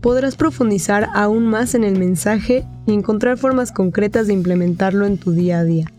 podrás 0.00 0.36
profundizar 0.36 1.08
aún 1.14 1.46
más 1.46 1.74
en 1.74 1.84
el 1.84 1.98
mensaje 1.98 2.64
y 2.86 2.92
encontrar 2.92 3.36
formas 3.38 3.72
concretas 3.72 4.26
de 4.26 4.32
implementarlo 4.32 5.06
en 5.06 5.18
tu 5.18 5.32
día 5.32 5.60
a 5.60 5.64
día. 5.64 5.92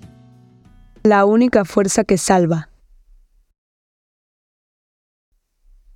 La 1.03 1.26
única 1.26 1.66
fuerza 1.66 2.04
que 2.04 2.17
salva. 2.17 2.70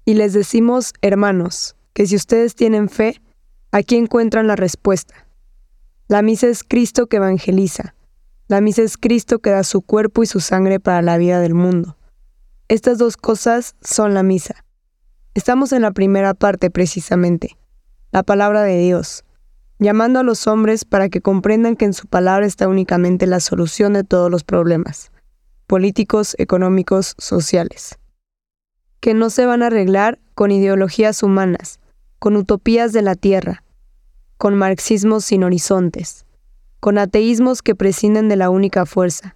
Y 0.05 0.16
les 0.16 0.34
decimos, 0.34 0.94
hermanos, 1.02 1.75
que 1.94 2.05
si 2.08 2.16
ustedes 2.16 2.55
tienen 2.55 2.89
fe, 2.89 3.21
aquí 3.71 3.95
encuentran 3.95 4.47
la 4.47 4.55
respuesta. 4.55 5.27
La 6.09 6.22
misa 6.22 6.47
es 6.47 6.63
Cristo 6.63 7.08
que 7.08 7.17
evangeliza. 7.17 7.95
La 8.49 8.59
misa 8.59 8.81
es 8.81 8.97
Cristo 8.97 9.39
que 9.39 9.52
da 9.52 9.63
su 9.63 9.81
cuerpo 9.81 10.23
y 10.23 10.25
su 10.25 10.41
sangre 10.41 10.80
para 10.81 11.02
la 11.02 11.17
vida 11.17 11.39
del 11.39 11.53
mundo. 11.53 11.97
Estas 12.67 12.97
dos 12.97 13.16
cosas 13.16 13.75
son 13.81 14.13
la 14.13 14.23
misa. 14.23 14.66
Estamos 15.33 15.72
en 15.72 15.81
la 15.81 15.91
primera 15.91 16.33
parte 16.33 16.70
precisamente 16.70 17.58
la 18.14 18.22
palabra 18.22 18.61
de 18.61 18.78
Dios, 18.78 19.25
llamando 19.80 20.19
a 20.19 20.23
los 20.23 20.45
hombres 20.45 20.86
para 20.86 21.09
que 21.09 21.19
comprendan 21.19 21.75
que 21.75 21.86
en 21.86 21.94
su 21.94 22.06
palabra 22.06 22.45
está 22.45 22.67
únicamente 22.67 23.25
la 23.25 23.39
solución 23.39 23.94
de 23.94 24.03
todos 24.03 24.30
los 24.30 24.44
problemas, 24.44 25.11
políticos, 25.66 26.36
económicos, 26.38 27.16
sociales, 27.17 27.97
que 29.00 29.16
no 29.16 29.31
se 29.31 29.47
van 29.47 29.64
a 29.64 29.67
arreglar 29.67 30.19
con 30.36 30.52
ideologías 30.52 31.23
humanas, 31.23 31.80
con 32.19 32.36
utopías 32.38 32.94
de 32.94 33.02
la 33.02 33.16
tierra, 33.16 33.64
con 34.38 34.53
marxismos 34.53 35.25
sin 35.25 35.44
horizontes, 35.44 36.28
con 36.80 37.00
ateísmos 37.00 37.64
que 37.64 37.73
prescinden 37.73 38.30
de 38.30 38.36
la 38.36 38.52
única 38.52 38.86
fuerza. 38.86 39.36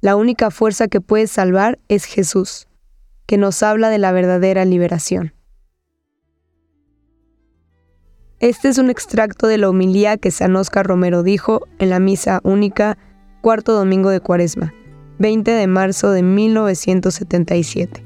La 0.00 0.16
única 0.16 0.50
fuerza 0.50 0.88
que 0.88 1.02
puede 1.02 1.26
salvar 1.26 1.78
es 1.88 2.06
Jesús, 2.06 2.66
que 3.26 3.36
nos 3.36 3.62
habla 3.62 3.90
de 3.90 3.98
la 3.98 4.10
verdadera 4.10 4.64
liberación. 4.64 5.34
Este 8.40 8.68
es 8.68 8.78
un 8.78 8.88
extracto 8.88 9.48
de 9.48 9.58
la 9.58 9.68
homilía 9.68 10.16
que 10.16 10.30
San 10.30 10.56
Oscar 10.56 10.86
Romero 10.86 11.22
dijo 11.22 11.68
en 11.78 11.90
la 11.90 12.00
misa 12.00 12.40
única, 12.42 12.96
cuarto 13.42 13.74
domingo 13.74 14.08
de 14.08 14.20
Cuaresma, 14.20 14.72
20 15.18 15.50
de 15.50 15.66
marzo 15.66 16.10
de 16.10 16.22
1977. 16.22 18.02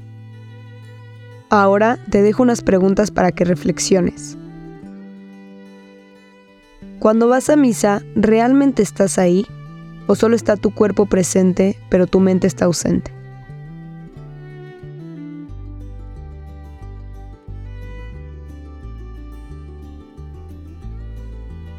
Ahora 1.49 1.97
te 2.09 2.21
dejo 2.21 2.43
unas 2.43 2.61
preguntas 2.63 3.11
para 3.11 3.31
que 3.31 3.45
reflexiones. 3.45 4.37
Cuando 6.99 7.29
vas 7.29 7.49
a 7.49 7.55
misa, 7.55 8.01
¿realmente 8.17 8.83
estás 8.83 9.17
ahí? 9.17 9.45
¿O 10.05 10.15
solo 10.15 10.35
está 10.35 10.57
tu 10.57 10.71
cuerpo 10.71 11.05
presente, 11.05 11.79
pero 11.89 12.07
tu 12.07 12.19
mente 12.19 12.45
está 12.45 12.65
ausente? 12.65 13.09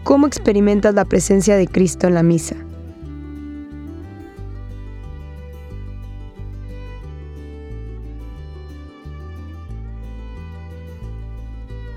¿Cómo 0.06 0.28
experimentas 0.28 0.94
la 0.94 1.04
presencia 1.04 1.56
de 1.56 1.66
Cristo 1.66 2.06
en 2.06 2.14
la 2.14 2.22
misa? 2.22 2.54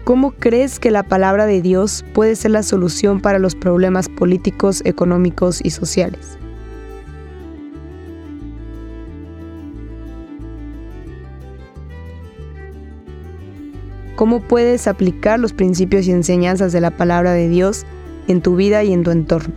¿Cómo 0.06 0.32
crees 0.32 0.80
que 0.80 0.90
la 0.90 1.04
palabra 1.04 1.46
de 1.46 1.62
Dios 1.62 2.04
puede 2.16 2.36
ser 2.36 2.50
la 2.50 2.64
solución 2.64 3.22
para 3.22 3.38
los 3.38 3.54
problemas 3.54 4.10
políticos, 4.10 4.82
económicos 4.86 5.62
y 5.64 5.70
sociales? 5.70 6.40
¿Cómo 14.16 14.42
puedes 14.42 14.88
aplicar 14.88 15.40
los 15.40 15.54
principios 15.54 16.08
y 16.08 16.12
enseñanzas 16.12 16.74
de 16.74 16.82
la 16.82 16.90
palabra 16.90 17.34
de 17.34 17.48
Dios 17.48 17.86
en 18.30 18.42
tu 18.42 18.56
vida 18.56 18.84
y 18.84 18.94
en 18.94 19.04
tu 19.04 19.12
entorno. 19.12 19.54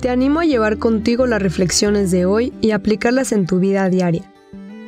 Te 0.00 0.10
animo 0.10 0.40
a 0.40 0.44
llevar 0.44 0.78
contigo 0.78 1.26
las 1.26 1.40
reflexiones 1.40 2.10
de 2.10 2.26
hoy 2.26 2.52
y 2.60 2.72
aplicarlas 2.72 3.32
en 3.32 3.46
tu 3.46 3.60
vida 3.60 3.88
diaria. 3.88 4.30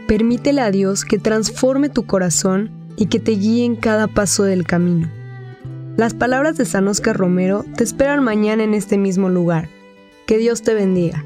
Permítele 0.09 0.61
a 0.61 0.71
Dios 0.71 1.05
que 1.05 1.19
transforme 1.19 1.89
tu 1.89 2.05
corazón 2.05 2.71
y 2.97 3.07
que 3.07 3.21
te 3.21 3.33
guíe 3.33 3.65
en 3.65 3.77
cada 3.77 4.09
paso 4.09 4.43
del 4.43 4.67
camino. 4.67 5.09
Las 5.97 6.15
palabras 6.15 6.57
de 6.57 6.65
San 6.65 6.89
Oscar 6.89 7.17
Romero 7.17 7.65
te 7.77 7.85
esperan 7.85 8.25
mañana 8.25 8.65
en 8.65 8.75
este 8.75 8.99
mismo 8.99 9.29
lugar. 9.29 9.69
Que 10.27 10.39
Dios 10.39 10.63
te 10.63 10.75
bendiga. 10.75 11.25